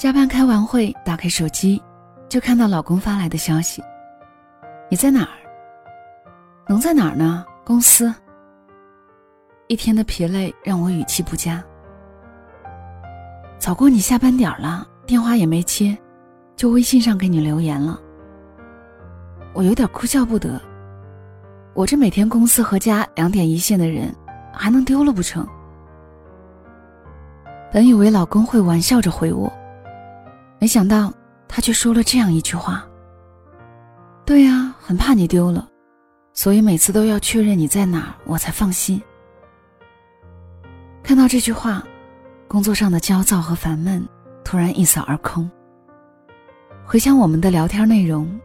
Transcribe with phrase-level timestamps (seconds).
[0.00, 1.78] 加班开完会，打开手机，
[2.26, 3.84] 就看到老公发来的消息
[4.90, 5.36] ：“你在哪儿？
[6.66, 7.44] 能在哪儿呢？
[7.66, 8.10] 公司。”
[9.68, 11.62] 一天的疲累让我语气不佳。
[13.58, 15.94] 早过你下班点了，电话也没接，
[16.56, 18.00] 就微信上给你留言了。
[19.52, 20.58] 我有点哭笑不得。
[21.74, 24.10] 我这每天公司和家两点一线的人，
[24.50, 25.46] 还能丢了不成？
[27.70, 29.52] 本以为老公会玩笑着回我，
[30.60, 31.12] 没想到
[31.48, 32.86] 他却说了这样一句话
[34.26, 35.66] ：“对呀，很怕你丢了，
[36.34, 39.00] 所以每次都要确认你在哪儿，我才放心。”
[41.02, 41.82] 看到这句话，
[42.46, 44.06] 工作上的焦躁和烦闷
[44.44, 45.50] 突然一扫而空。
[46.84, 48.38] 回想我们的聊天内容，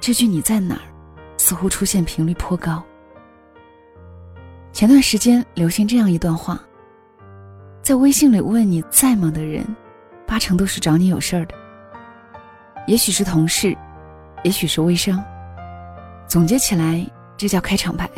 [0.00, 0.80] 这句“你在哪儿”
[1.36, 2.82] 似乎出现频率颇高。
[4.72, 6.58] 前段时间流行这样一段话：
[7.82, 9.64] 在微信里问你在吗的人，
[10.26, 11.54] 八成都是找你有事儿的。
[12.86, 13.76] 也许是同事，
[14.42, 15.22] 也许是微商。
[16.26, 18.08] 总结起来，这叫开场白。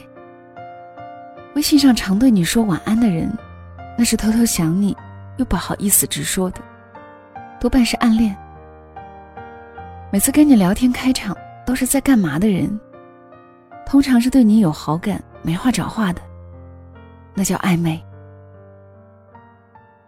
[1.55, 3.31] 微信上常对你说晚安的人。
[3.99, 4.95] 那是偷偷想你，
[5.39, 6.61] 又不好意思直说的，
[7.59, 8.37] 多半是暗恋。
[10.13, 11.35] 每次跟你聊天开场
[11.65, 12.79] 都是在干嘛的人，
[13.87, 16.21] 通常是对你有好感、没话找话的，
[17.33, 17.99] 那叫暧昧。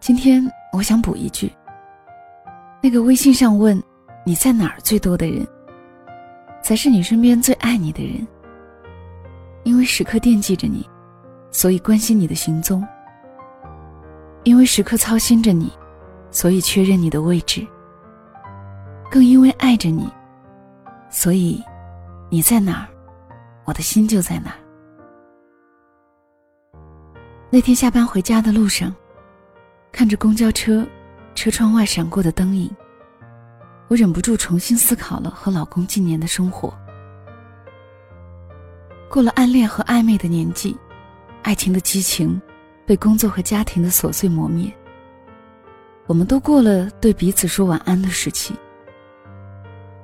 [0.00, 1.50] 今天我想补一句：
[2.80, 3.82] 那个微信上问
[4.24, 5.46] 你在哪儿最多的人，
[6.62, 8.26] 才是你身边最爱你的人，
[9.64, 10.88] 因为时刻惦记着你，
[11.50, 12.86] 所以关心你的行踪。
[14.44, 15.72] 因为时刻操心着你，
[16.30, 17.66] 所以确认你的位置。
[19.10, 20.08] 更因为爱着你，
[21.10, 21.62] 所以
[22.30, 22.88] 你在哪儿，
[23.64, 24.58] 我的心就在哪儿。
[27.50, 28.94] 那天下班回家的路上，
[29.90, 30.86] 看着公交车
[31.38, 32.68] 车窗外闪过的灯影，
[33.86, 36.76] 我忍不住重新思考了和老公近年的生活。
[39.08, 40.76] 过了暗恋和暧昧的年纪，
[41.44, 42.40] 爱情的激情。
[42.84, 44.72] 被工作和家庭的琐碎磨灭，
[46.06, 48.54] 我们都过了对彼此说晚安的时期。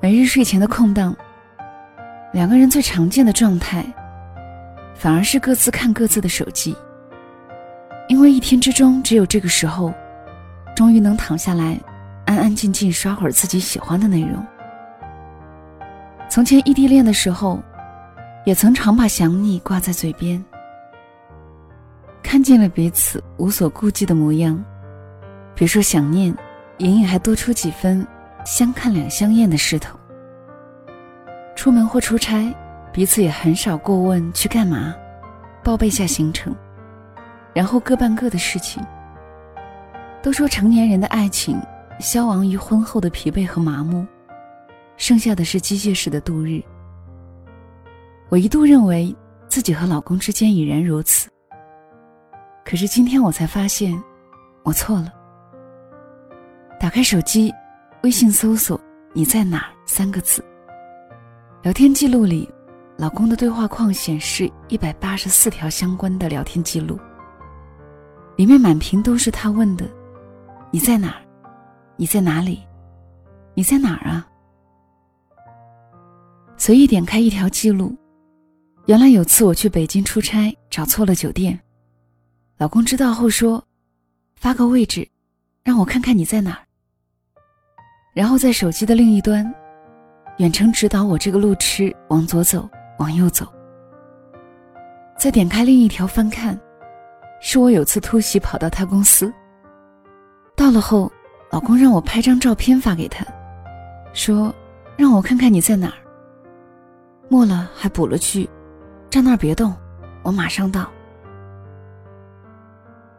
[0.03, 1.17] 每日睡前的空档，
[2.31, 3.83] 两个人最常见的状态，
[4.95, 6.77] 反而是各自看各自的手机。
[8.07, 9.93] 因为一天之中只有这个时候，
[10.75, 11.79] 终于能躺下来，
[12.27, 14.45] 安安静静刷会儿自己喜欢的内容。
[16.29, 17.63] 从前异地恋的时候，
[18.45, 20.45] 也曾常把想你挂在嘴边。
[22.23, 24.63] 看见了彼此无所顾忌的模样，
[25.55, 26.35] 别说想念，
[26.79, 28.05] 隐隐还多出几分
[28.45, 29.97] 相看两相厌的势头。
[31.55, 32.53] 出门或出差，
[32.93, 34.93] 彼此也很少过问去干嘛，
[35.63, 36.53] 报备下行程，
[37.55, 38.83] 然后各办各的事情。
[40.25, 41.61] 都说成年人的爱情
[42.01, 44.07] 消亡于婚后的疲惫和麻木，
[44.97, 46.63] 剩下的是机械式的度日。
[48.31, 49.15] 我一度认为
[49.49, 51.29] 自己和老公之间已然如此。
[52.65, 54.03] 可是今天我才发现，
[54.63, 55.13] 我错了。
[56.81, 57.53] 打开手机，
[58.03, 58.81] 微信搜索
[59.13, 60.43] “你在哪”三个字。
[61.63, 62.49] 聊天记录里，
[62.97, 66.99] 老公的对话框显示一百八十四条相关的聊天记录，
[68.37, 69.87] 里面满屏都是他问的
[70.75, 71.23] ：“你在哪儿？
[71.95, 72.61] 你在哪里？
[73.55, 74.27] 你在哪儿啊？”
[76.59, 77.97] 随意点开一条记录，
[78.87, 81.57] 原来有次我去北京出差，找错了酒店。
[82.59, 83.65] 老公知道后说
[84.35, 85.09] ：“发个位置，
[85.63, 86.67] 让我看看你在哪儿。”
[88.13, 89.49] 然后在手机的另一端，
[90.39, 92.69] 远程指导我这个路痴往左走，
[92.99, 93.47] 往右走。
[95.17, 96.61] 再点开另一条翻看，
[97.41, 99.33] 是我有次突袭跑到他公司。
[100.57, 101.11] 到了后，
[101.51, 103.25] 老公让我拍张照片发给他，
[104.13, 104.55] 说
[104.97, 105.99] ：“让我看看你在哪儿。”
[107.29, 108.49] 末了还补了句
[109.11, 109.75] ：“站那儿别动，
[110.23, 110.89] 我马上到。”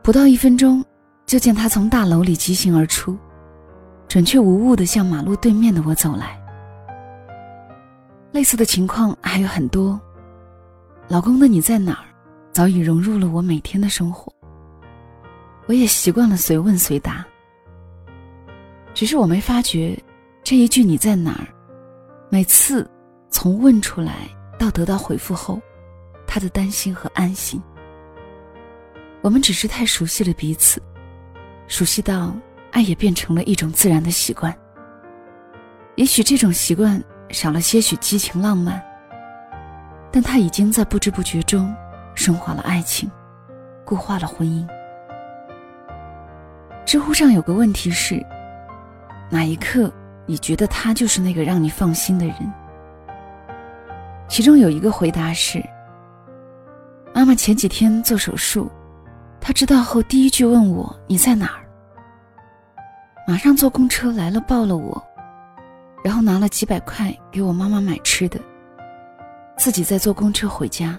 [0.01, 0.83] 不到一分钟，
[1.25, 3.17] 就见他从大楼里疾行而出，
[4.07, 6.39] 准确无误地向马路对面的我走来。
[8.31, 9.99] 类似的情况还有很多。
[11.07, 12.05] 老公的你在哪儿，
[12.51, 14.31] 早已融入了我每天的生活。
[15.67, 17.25] 我也习惯了随问随答。
[18.93, 19.97] 只是我没发觉，
[20.43, 21.47] 这一句你在哪儿，
[22.29, 22.89] 每次
[23.29, 25.61] 从问出来到得到回复后，
[26.25, 27.61] 他的担心和安心。
[29.21, 30.81] 我们只是太熟悉了彼此，
[31.67, 32.35] 熟悉到
[32.71, 34.55] 爱也变成了一种自然的习惯。
[35.95, 38.81] 也许这种习惯少了些许激情浪漫，
[40.11, 41.73] 但它已经在不知不觉中
[42.13, 43.09] 升华了爱情，
[43.83, 44.67] 固化了婚姻。
[46.95, 48.25] 知乎上有个问题是：
[49.29, 49.91] 哪一刻
[50.25, 52.35] 你觉得他就是那个让你放心的人？
[54.29, 55.61] 其中有一个回答是：
[57.13, 58.71] 妈妈前几天做手术，
[59.41, 61.67] 她知道后第一句问我你在哪儿，
[63.27, 65.05] 马上坐公车来了抱了我，
[66.01, 68.39] 然后拿了几百块给我妈妈买吃的，
[69.57, 70.97] 自己再坐公车回家。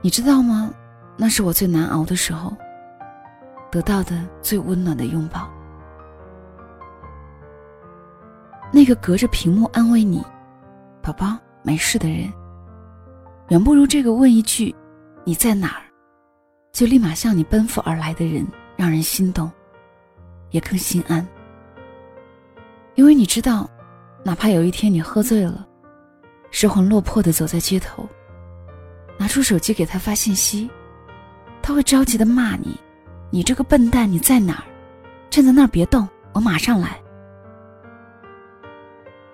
[0.00, 0.74] 你知道吗？
[1.16, 2.52] 那是我最难熬的时候，
[3.72, 5.50] 得到的最温暖的拥抱。
[8.70, 10.22] 那个隔着屏幕安慰你
[11.02, 12.30] “宝宝没事”的人，
[13.48, 14.74] 远不如这个问一句
[15.24, 15.82] “你在哪儿”，
[16.70, 18.46] 就立马向你奔赴而来的人
[18.76, 19.50] 让人心动，
[20.50, 21.26] 也更心安。
[22.94, 23.68] 因为你知道，
[24.22, 25.66] 哪怕有一天你喝醉了，
[26.50, 28.06] 失魂落魄的走在街头。
[29.18, 30.70] 拿出手机给他发信息，
[31.62, 32.78] 他会着急的骂你
[33.34, 34.64] ：“你这个笨蛋，你在哪儿？
[35.30, 37.00] 站在那儿别动，我马上来。”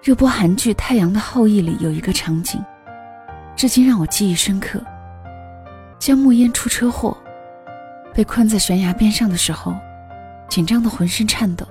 [0.01, 2.65] 热播韩剧《太阳的后裔》里有一个场景，
[3.57, 4.81] 至今让我记忆深刻。
[5.99, 7.19] 江木烟出车祸，
[8.15, 9.75] 被困在悬崖边上的时候，
[10.49, 11.67] 紧张的浑身颤抖，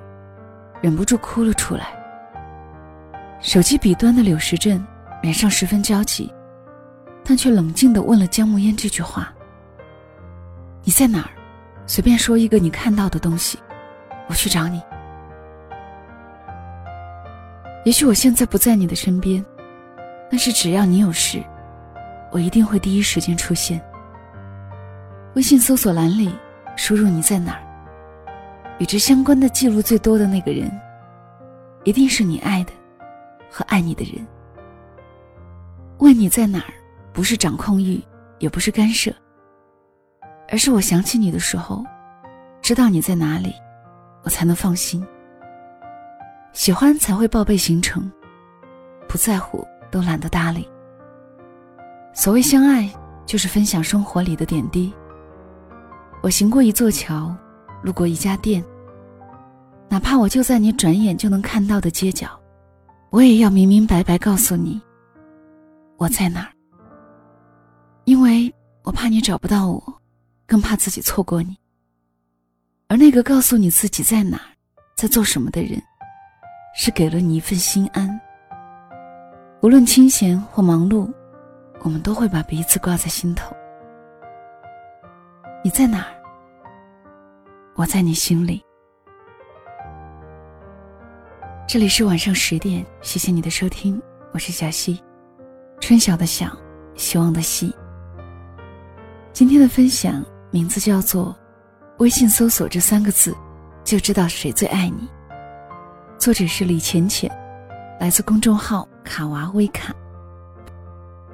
[0.82, 1.88] 忍不住哭了出来。
[3.40, 4.86] 手机笔端的柳时镇
[5.22, 6.30] 脸上十分焦急。
[7.24, 9.30] 但却冷静地问了江木烟这句话
[10.82, 11.30] ：“你在哪儿？
[11.88, 13.58] 随便说一个你看到的东西，
[14.28, 14.80] 我去找你。
[17.84, 19.42] 也许我现在不在你的身边，
[20.30, 21.42] 但是只要你有事，
[22.30, 23.82] 我一定会第一时间出现。
[25.34, 26.30] 微信搜索栏里
[26.76, 27.62] 输入你在哪儿，
[28.78, 30.70] 与之相关的记录最多的那个人，
[31.84, 32.72] 一定是你爱的
[33.50, 34.24] 和爱你的人。
[35.98, 36.74] 问你在哪儿？”
[37.10, 38.00] 不是掌控欲，
[38.38, 39.10] 也不是干涉，
[40.50, 41.84] 而是我想起你的时候，
[42.62, 43.54] 知道你在哪里，
[44.24, 45.06] 我才能放心。
[46.52, 48.10] 喜欢才会报备行程，
[49.06, 50.68] 不在乎都懒得搭理。
[52.14, 52.90] 所谓相爱，
[53.26, 54.92] 就是分享生活里的点滴。
[56.22, 57.32] 我行过一座桥，
[57.82, 58.64] 路过一家店，
[59.88, 62.28] 哪怕我就在你转眼就能看到的街角，
[63.10, 64.80] 我也要明明白白告诉你，
[65.96, 66.48] 我在哪儿。
[68.04, 68.52] 因为
[68.82, 69.87] 我怕你找不到我，
[70.48, 71.56] 更怕自己错过你。
[72.88, 74.48] 而那个告诉你自己在哪儿，
[74.96, 75.80] 在做什么的人，
[76.74, 78.18] 是给了你一份心安。
[79.60, 81.12] 无论清闲或忙碌，
[81.82, 83.54] 我们都会把彼此挂在心头。
[85.62, 86.14] 你在哪儿？
[87.74, 88.64] 我在你心里。
[91.66, 94.00] 这里是晚上十点，谢谢你的收听，
[94.32, 94.98] 我是小溪，
[95.78, 96.56] 春晓的晓，
[96.94, 97.70] 希望的希。
[99.34, 101.36] 今天的分享名字叫做
[101.98, 103.36] “微信搜索这三个字，
[103.84, 105.06] 就知道谁最爱你”。
[106.18, 107.30] 作者是李浅浅，
[108.00, 109.94] 来自公众号“卡娃微卡”。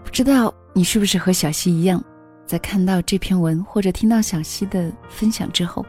[0.03, 2.03] 不知道你是不是和小溪一样，
[2.45, 5.87] 在看到这篇文或者听到小溪的分享之后，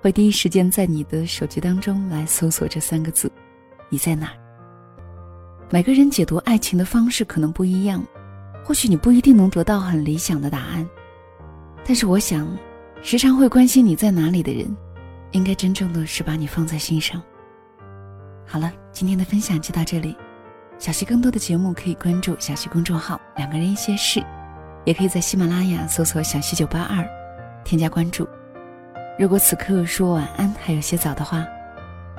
[0.00, 3.30] 会第一时间在你的手机当中来搜索这三个字
[3.90, 4.30] ：“你在哪？”
[5.70, 8.02] 每个人解读爱情的方式可能不一样，
[8.64, 10.88] 或许你不一定能得到很理想的答案。
[11.86, 12.48] 但是我想，
[13.02, 14.74] 时常会关心你在哪里的人，
[15.32, 17.22] 应该真正的是把你放在心上。
[18.46, 20.16] 好了，今天的分享就到这里。
[20.78, 24.24] 小溪更多的节目可以关注小溪公众号“两个人一些事”，
[24.84, 27.06] 也可以在喜马拉雅搜索“小溪九八二”，
[27.64, 28.28] 添加关注。
[29.18, 31.46] 如果此刻说晚安还有些早的话，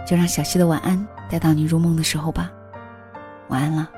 [0.07, 2.51] 就让小溪的晚安带到你入梦的时候吧。
[3.49, 3.89] 晚安了。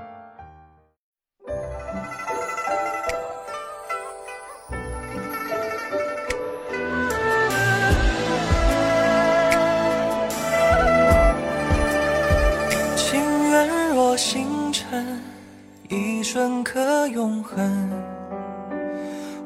[16.29, 17.89] 瞬刻永恒，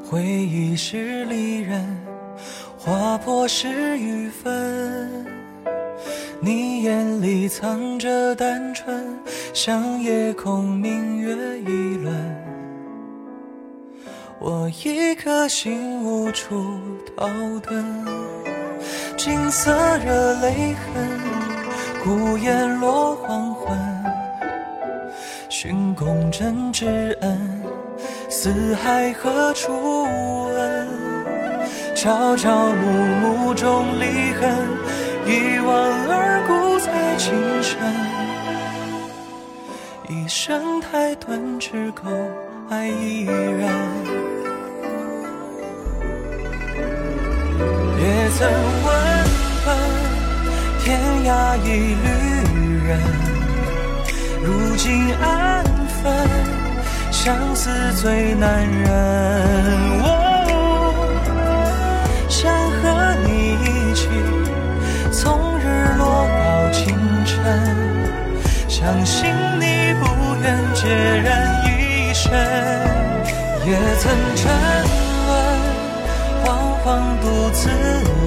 [0.04, 1.96] 回忆是离人，
[2.76, 5.24] 划破是与分。
[6.40, 9.16] 你眼里藏着单纯，
[9.54, 12.12] 像夜空明月一轮。
[14.40, 16.80] 我一颗心无处
[17.16, 17.28] 逃
[17.60, 17.84] 遁，
[19.16, 21.20] 金色热泪痕，
[22.02, 24.01] 孤雁落黄昏。
[25.64, 27.62] 寻公真挚恩，
[28.28, 30.02] 四海何处
[30.48, 30.88] 问？
[31.94, 32.90] 朝朝暮
[33.20, 34.50] 暮中离恨，
[35.24, 35.72] 一往
[36.08, 37.78] 而故在情深。
[40.08, 42.10] 一生太短，只够
[42.68, 43.70] 爱一人。
[48.00, 48.50] 也曾
[48.82, 48.90] 问
[49.66, 49.68] 问
[50.82, 50.98] 天。
[51.24, 52.08] 涯一旅
[52.84, 52.98] 人，
[54.44, 55.64] 如今安
[56.02, 56.12] 分，
[57.12, 58.82] 相思最难忍。
[62.28, 64.08] 想和你一起，
[65.12, 65.64] 从日
[65.96, 67.36] 落到清晨，
[68.68, 69.30] 相信
[69.60, 70.88] 你不愿孑
[71.22, 72.32] 然一身，
[73.64, 74.42] 也曾沉
[75.28, 75.30] 沦，
[76.42, 76.46] 惶
[76.82, 76.84] 惶
[77.20, 77.70] 独自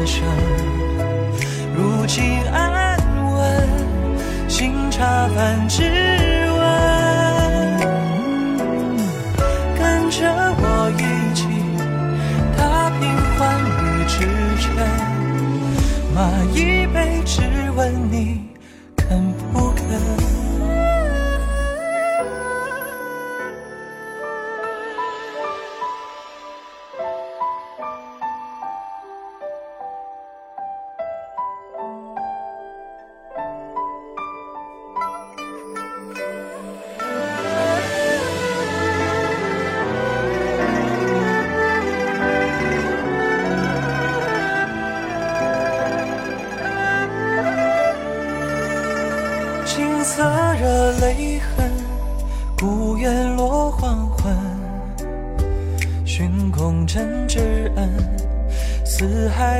[0.05, 0.24] 生。
[1.75, 2.98] 如今安
[3.34, 3.85] 稳，
[4.98, 6.64] 茶饭之问，
[9.78, 10.24] 跟着
[10.58, 11.04] 我一
[11.36, 11.44] 起
[12.56, 13.04] 踏平
[13.36, 13.44] 寰
[13.84, 14.16] 宇之
[14.62, 14.66] 尘，
[16.14, 16.18] 马
[16.54, 17.42] 一杯只
[17.75, 18.45] 问你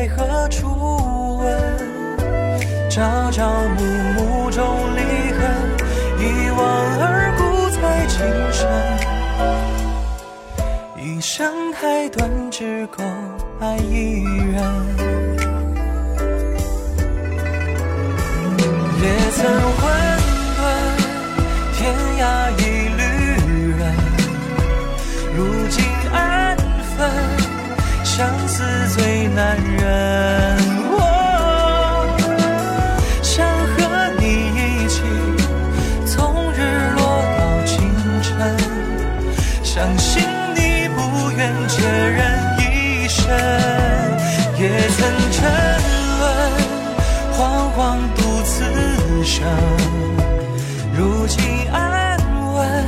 [0.08, 1.46] 何处闻？
[2.90, 3.84] 朝朝暮
[4.14, 4.64] 暮中
[4.96, 5.02] 离
[5.34, 5.40] 恨，
[6.20, 6.58] 一往
[7.00, 8.18] 而故在今
[8.54, 8.60] 生。
[10.98, 13.04] 一生太短，只够
[13.60, 14.56] 爱一人。
[19.02, 19.44] 也曾
[19.84, 20.15] 问。
[29.36, 30.58] 最难忍。
[33.22, 33.76] 想和
[34.18, 34.24] 你
[34.56, 35.02] 一起，
[36.06, 36.58] 从日
[36.96, 37.02] 落
[37.38, 38.58] 到清晨，
[39.62, 40.24] 相信
[40.56, 41.84] 你不愿孑
[42.16, 42.64] 然一
[43.10, 43.28] 身，
[44.58, 45.52] 也曾沉
[46.20, 46.24] 沦，
[47.34, 47.38] 惶
[47.76, 48.64] 惶独自
[49.26, 49.44] 生。
[50.98, 52.18] 如今安
[52.54, 52.86] 稳，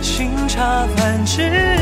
[0.00, 1.73] 新茶饭只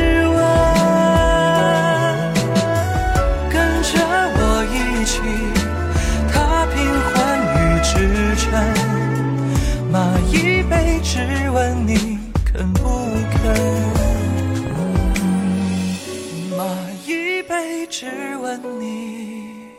[18.53, 19.71] 愿你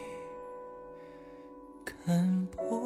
[1.86, 2.83] 看不